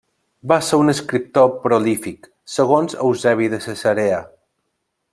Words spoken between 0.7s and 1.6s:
un escriptor